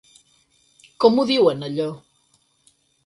Com 1.05 1.19
ho 1.19 1.25
diuen, 1.33 1.61
allò? 1.69 1.89